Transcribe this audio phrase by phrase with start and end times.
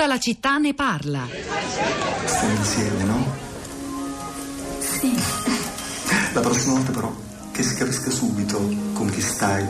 [0.00, 1.28] Tutta la città ne parla.
[2.24, 3.36] Stiamo insieme, no?
[4.78, 5.14] Sì.
[6.32, 7.14] La prossima volta però
[7.52, 8.56] che si capisca subito
[8.94, 9.62] con chi stai.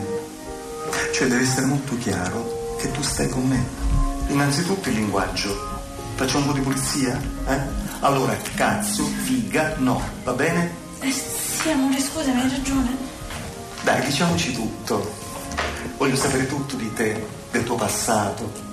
[1.13, 3.61] Cioè deve essere molto chiaro che tu stai con me.
[4.29, 5.81] Innanzitutto il linguaggio.
[6.15, 7.21] Facciamo un po' di pulizia?
[7.49, 7.59] Eh?
[7.99, 10.73] Allora, cazzo, figa, no, va bene?
[11.01, 12.95] Eh, sì, amore, scusami, hai ragione.
[13.81, 15.13] Dai, diciamoci tutto.
[15.97, 17.21] Voglio sapere tutto di te,
[17.51, 18.70] del tuo passato.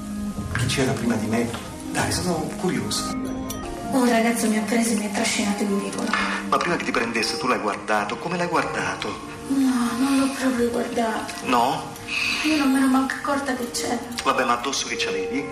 [0.59, 1.49] Chi c'era prima di me?
[1.93, 3.17] Dai, sono curioso.
[3.91, 6.09] Un ragazzo mi ha preso e mi ha trascinato in vicolo.
[6.49, 9.09] Ma prima che ti prendesse tu l'hai guardato, come l'hai guardato?
[9.49, 11.35] No, non l'ho proprio guardato.
[11.45, 11.95] No?
[12.45, 13.99] Io non me ne manco accorta che c'era.
[14.25, 15.45] Vabbè, ma addosso che c'avevi?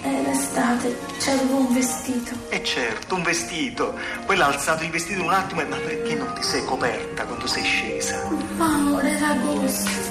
[0.00, 2.34] È l'estate, c'avevo un vestito.
[2.48, 3.98] E certo, un vestito.
[4.26, 7.46] Poi l'ha alzato il vestito un attimo e ma perché non ti sei coperta quando
[7.46, 8.28] sei scesa?
[8.56, 10.03] Ma amore, era agosto.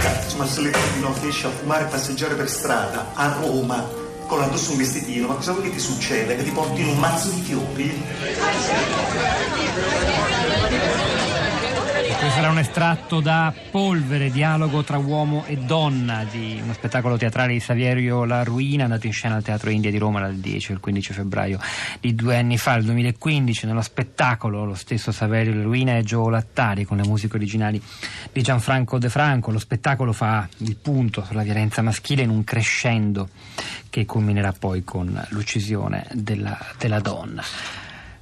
[0.00, 3.86] Cazzo, ma se le di notte esci a fumare e passeggiare per strada a Roma
[4.26, 6.34] con addosso un vestitino, ma cosa vuoi che ti succeda?
[6.34, 8.02] Che ti porti in un mazzo di fiori?
[12.30, 17.54] Questo era un estratto da Polvere, dialogo tra uomo e donna di uno spettacolo teatrale
[17.54, 20.78] di Saverio La Ruina, andato in scena al Teatro India di Roma dal 10 al
[20.78, 21.58] 15 febbraio
[21.98, 23.66] di due anni fa, il 2015.
[23.66, 27.82] Nello spettacolo lo stesso Saverio La Ruina e Gio Lattari con le musiche originali
[28.32, 29.50] di Gianfranco De Franco.
[29.50, 33.28] Lo spettacolo fa il punto sulla violenza maschile in un crescendo
[33.90, 37.42] che culminerà poi con l'uccisione della, della donna.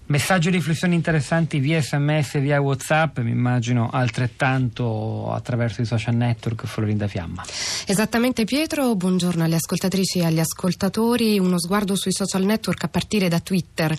[0.09, 6.65] Messaggi e riflessioni interessanti via sms, via whatsapp, mi immagino altrettanto attraverso i social network
[6.65, 7.45] Florinda Fiamma.
[7.84, 13.28] Esattamente Pietro, buongiorno alle ascoltatrici e agli ascoltatori, uno sguardo sui social network a partire
[13.28, 13.95] da Twitter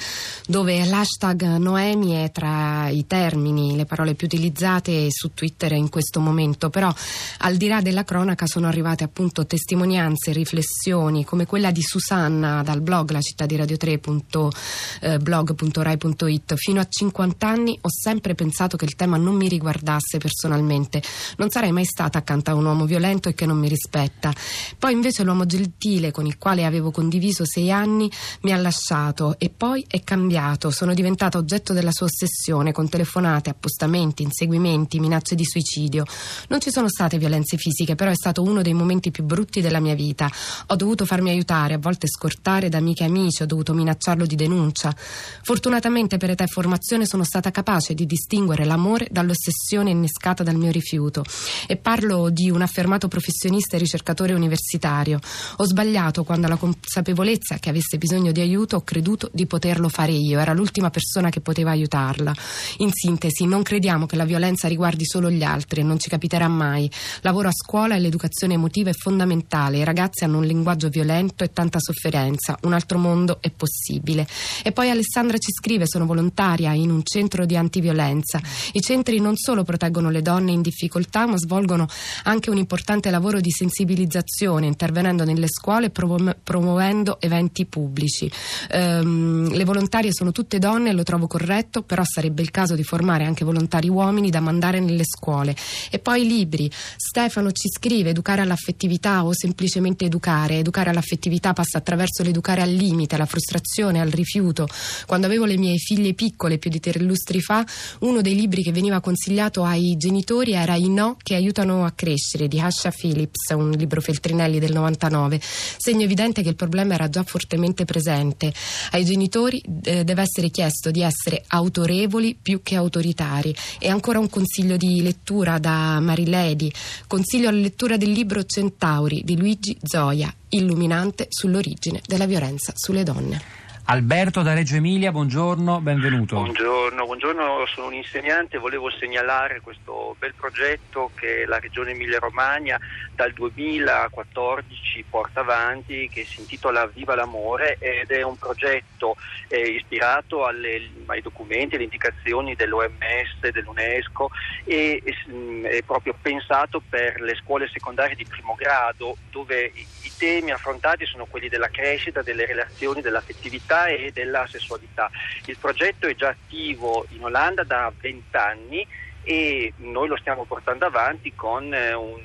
[0.48, 6.20] dove l'hashtag Noemi è tra i termini, le parole più utilizzate su Twitter in questo
[6.20, 6.92] momento, però
[7.40, 12.82] al di là della cronaca sono arrivate appunto testimonianze, riflessioni come quella di Susanna dal
[12.82, 16.56] blog la città di radio 3.blog.rai Rai.it.
[16.56, 21.02] Fino a 50 anni ho sempre pensato che il tema non mi riguardasse personalmente.
[21.38, 24.34] Non sarei mai stata accanto a un uomo violento e che non mi rispetta.
[24.78, 28.10] Poi invece l'uomo gentile con il quale avevo condiviso sei anni
[28.42, 30.72] mi ha lasciato e poi è cambiato.
[30.72, 36.06] Sono diventata oggetto della sua ossessione con telefonate, appostamenti, inseguimenti, minacce di suicidio.
[36.48, 39.80] Non ci sono state violenze fisiche, però è stato uno dei momenti più brutti della
[39.80, 40.32] mia vita.
[40.68, 44.36] Ho dovuto farmi aiutare, a volte scortare da amiche e amici, ho dovuto minacciarlo di
[44.36, 44.96] denuncia.
[44.96, 50.56] Fortunatamente Fortunatamente per età e formazione sono stata capace di distinguere l'amore dall'ossessione innescata dal
[50.56, 51.24] mio rifiuto
[51.66, 55.20] e parlo di un affermato professionista e ricercatore universitario.
[55.56, 60.12] Ho sbagliato quando alla consapevolezza che avesse bisogno di aiuto ho creduto di poterlo fare
[60.12, 62.36] io, era l'ultima persona che poteva aiutarla.
[62.78, 66.48] In sintesi, non crediamo che la violenza riguardi solo gli altri e non ci capiterà
[66.48, 66.88] mai.
[67.22, 71.52] Lavoro a scuola e l'educazione emotiva è fondamentale, i ragazzi hanno un linguaggio violento e
[71.52, 74.28] tanta sofferenza, un altro mondo è possibile.
[74.64, 78.42] E poi Alessandra ci scrive sono volontaria in un centro di antiviolenza.
[78.74, 81.88] I centri non solo proteggono le donne in difficoltà, ma svolgono
[82.24, 88.32] anche un importante lavoro di sensibilizzazione, intervenendo nelle scuole e promuovendo eventi pubblici.
[88.72, 93.26] Um, le volontarie sono tutte donne lo trovo corretto, però sarebbe il caso di formare
[93.26, 95.56] anche volontari uomini da mandare nelle scuole.
[95.90, 96.70] E poi i libri.
[96.96, 100.60] Stefano ci scrive educare all'affettività o semplicemente educare.
[100.60, 104.68] Educare all'affettività passa attraverso l'educare al limite, alla frustrazione, al rifiuto.
[105.06, 107.66] Quando avevo le mie figlie piccole più di tre lustri fa,
[108.00, 112.48] uno dei libri che veniva consigliato ai genitori era I no che aiutano a crescere
[112.48, 115.40] di Asha Phillips, un libro Feltrinelli del 99.
[115.42, 118.54] Segno evidente che il problema era già fortemente presente.
[118.92, 123.56] Ai genitori eh, deve essere chiesto di essere autorevoli più che autoritari.
[123.80, 126.72] E ancora un consiglio di lettura da Mariledi.
[127.08, 133.59] Consiglio la lettura del libro Centauri di Luigi Zoia, illuminante sull'origine della violenza sulle donne.
[133.90, 136.36] Alberto da Reggio Emilia, buongiorno, benvenuto.
[136.36, 142.80] Buongiorno, buongiorno, sono un insegnante, volevo segnalare questo bel progetto che la Regione Emilia-Romagna
[143.16, 149.16] dal 2014 porta avanti che si intitola Viva l'amore ed è un progetto
[149.48, 154.30] eh, ispirato alle, ai documenti, alle indicazioni dell'OMS, dell'UNESCO
[154.66, 159.86] e, e mm, è proprio pensato per le scuole secondarie di primo grado dove i,
[160.04, 165.10] i temi affrontati sono quelli della crescita, delle relazioni, dell'affettività e della sessualità.
[165.46, 168.88] Il progetto è già attivo in Olanda da 20 anni
[169.24, 172.22] e noi lo stiamo portando avanti con, eh, un,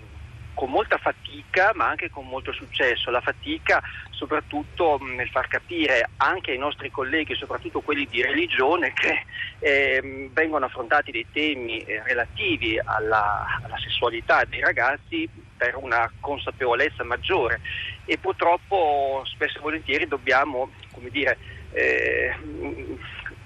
[0.55, 3.11] con molta fatica ma anche con molto successo.
[3.11, 3.83] La fatica
[4.15, 9.25] soprattutto nel far capire anche ai nostri colleghi, soprattutto quelli di religione, che
[9.59, 15.29] eh, vengono affrontati dei temi eh, relativi alla, alla, sessualità dei ragazzi
[15.65, 17.61] per una consapevolezza maggiore.
[18.05, 21.39] E purtroppo spesso e volentieri dobbiamo, come dire,
[21.73, 22.35] eh,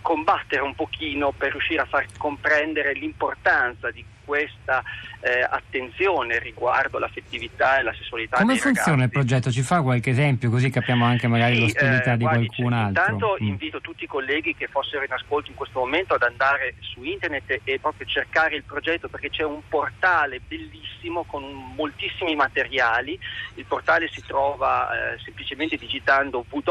[0.03, 4.83] combattere un pochino per riuscire a far comprendere l'importanza di questa
[5.21, 9.05] eh, attenzione riguardo l'affettività e la sessualità Come funziona ragazzi.
[9.05, 9.51] il progetto?
[9.51, 12.79] Ci fa qualche esempio così capiamo anche magari Sì, l'ostilità eh, di guardi, qualcun cioè,
[12.85, 13.03] altro?
[13.05, 13.47] Intanto Mm.
[13.47, 17.61] invito tutti i colleghi che fossero in ascolto in questo momento ad andare su internet
[17.65, 21.43] e proprio cercare il progetto perché c'è un portale bellissimo con
[21.75, 23.19] moltissimi materiali.
[23.55, 26.71] Il portale si trova eh, semplicemente digitando W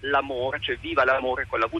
[0.00, 1.78] l'amore, cioè viva l'amore con la W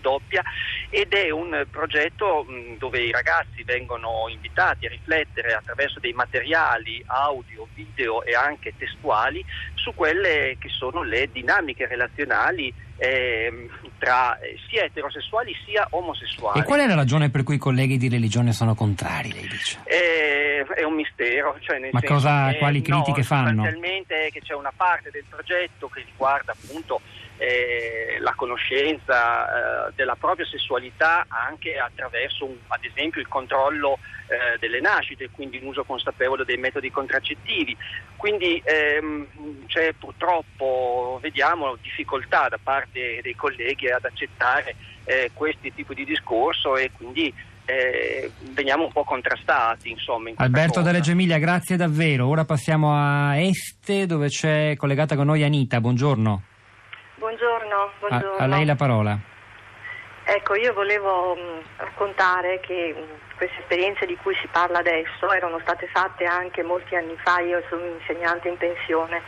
[0.91, 7.03] ed è un progetto mh, dove i ragazzi vengono invitati a riflettere attraverso dei materiali
[7.07, 9.45] audio, video e anche testuali
[9.75, 13.69] su quelle che sono le dinamiche relazionali ehm,
[14.05, 16.61] tra eh, sia eterosessuali sia omosessuali.
[16.61, 19.79] E qual è la ragione per cui i colleghi di religione sono contrari, lei dice?
[19.85, 21.57] Eh, è un mistero.
[21.61, 23.63] Cioè Ma cosa- che, quali critiche no, fanno?
[23.65, 27.01] Sostanzialmente è che c'è una parte del progetto che riguarda appunto
[27.39, 34.59] eh, la conoscenza eh, della propria sessualità anche attraverso un- ad esempio il controllo eh,
[34.59, 37.77] delle nascite, quindi un uso consapevole dei metodi contraccettivi.
[38.17, 44.75] Quindi ehm, c'è purtroppo, vediamo, difficoltà da parte dei colleghi ad accettare
[45.05, 47.33] eh, questi tipi di discorso e quindi
[47.67, 49.91] eh, veniamo un po' contrastati.
[49.91, 50.85] Insomma, in Alberto cosa.
[50.85, 52.29] da Reggio Emilia, grazie davvero.
[52.29, 55.81] Ora passiamo a Este dove c'è collegata con noi Anita.
[55.81, 56.43] Buongiorno.
[57.17, 58.37] Buongiorno, A, buongiorno.
[58.37, 59.19] a lei la parola.
[60.27, 65.59] Ecco, io volevo mh, raccontare che mh, queste esperienze di cui si parla adesso erano
[65.61, 69.21] state fatte anche molti anni fa, io sono insegnante in pensione,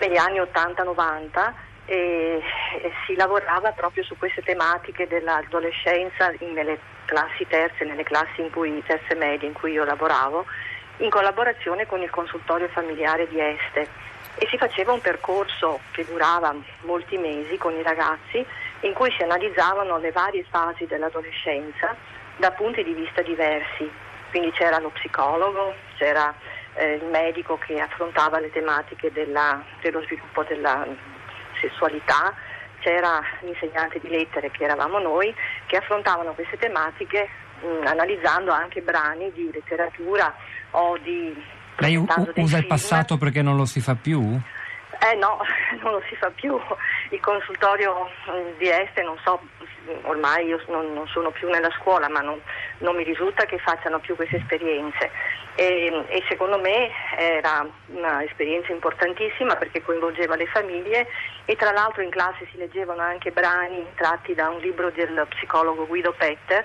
[0.00, 1.52] negli anni 80-90
[1.88, 2.42] e,
[2.82, 8.82] e si lavorava proprio su queste tematiche dell'adolescenza nelle classi terze, nelle classi in cui,
[8.86, 10.44] terze medie in cui io lavoravo,
[10.98, 13.88] in collaborazione con il consultorio familiare di Este
[14.34, 18.44] e si faceva un percorso che durava molti mesi con i ragazzi
[18.80, 21.96] in cui si analizzavano le varie fasi dell'adolescenza
[22.36, 23.90] da punti di vista diversi.
[24.30, 26.34] Quindi c'era lo psicologo, c'era
[26.74, 30.86] eh, il medico che affrontava le tematiche della- dello sviluppo della
[31.60, 32.34] sessualità,
[32.80, 35.34] c'era l'insegnante di lettere che eravamo noi
[35.66, 37.28] che affrontavano queste tematiche
[37.60, 40.32] mh, analizzando anche brani di letteratura
[40.70, 41.34] o di
[41.78, 42.66] Lei u- usa il film.
[42.66, 44.20] passato perché non lo si fa più?
[45.00, 45.38] Eh no,
[45.82, 46.58] non lo si fa più.
[47.10, 49.40] Il consultorio mm, di Este, non so,
[50.02, 52.40] ormai io non, non sono più nella scuola, ma non,
[52.78, 55.10] non mi risulta che facciano più queste esperienze.
[55.54, 61.06] E, e secondo me era un'esperienza importantissima perché coinvolgeva le famiglie
[61.50, 65.86] e tra l'altro in classe si leggevano anche brani tratti da un libro del psicologo
[65.86, 66.62] Guido Petter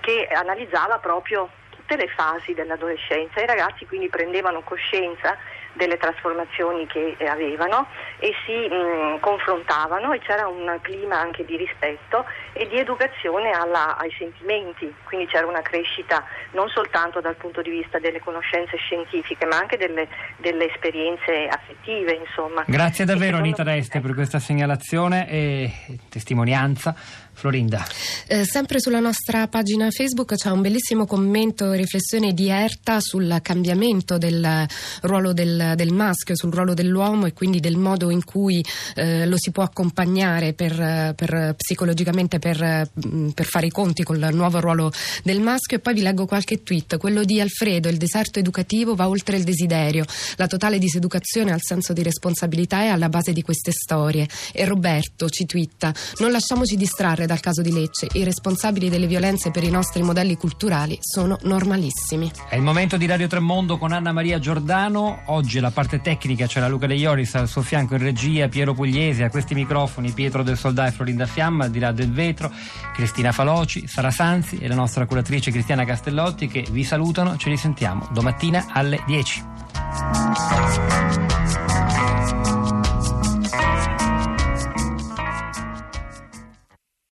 [0.00, 3.40] che analizzava proprio tutte le fasi dell'adolescenza.
[3.40, 5.34] I ragazzi quindi prendevano coscienza
[5.78, 7.86] delle trasformazioni che eh, avevano
[8.18, 13.96] e si mh, confrontavano e c'era un clima anche di rispetto e di educazione alla-
[13.96, 19.46] ai sentimenti, quindi c'era una crescita non soltanto dal punto di vista delle conoscenze scientifiche
[19.46, 20.08] ma anche delle,
[20.38, 22.64] delle esperienze affettive insomma.
[22.66, 25.72] Grazie davvero secondo Anita Reste per questa segnalazione e
[26.10, 26.94] testimonianza.
[27.38, 27.86] Florinda.
[28.26, 33.38] Eh, sempre sulla nostra pagina Facebook c'è un bellissimo commento e riflessione di Erta sul
[33.42, 34.66] cambiamento del
[35.02, 39.36] ruolo del, del maschio, sul ruolo dell'uomo e quindi del modo in cui eh, lo
[39.38, 44.92] si può accompagnare per, per- psicologicamente per, mm, per fare i conti col nuovo ruolo
[45.22, 45.76] del maschio.
[45.76, 46.96] E poi vi leggo qualche tweet.
[46.98, 50.04] Quello di Alfredo, il deserto educativo va oltre il desiderio.
[50.36, 54.28] La totale diseducazione al senso di responsabilità è alla base di queste storie.
[54.52, 58.08] E Roberto ci twitta: Non lasciamoci distrarre dal caso di Lecce.
[58.12, 62.30] I responsabili delle violenze per i nostri modelli culturali sono normalissimi.
[62.48, 65.22] È il momento di Radio Tremondo con Anna Maria Giordano.
[65.26, 68.74] Oggi la parte tecnica c'è la Luca De Ioris, al suo fianco in regia Piero
[68.74, 72.50] Pugliese, a questi microfoni Pietro del Soldà e Florinda Fiamma, al di là del vetro,
[72.94, 77.36] Cristina Faloci, Sara Sanzi e la nostra curatrice Cristiana Castellotti che vi salutano.
[77.36, 79.44] Ci risentiamo domattina alle 10.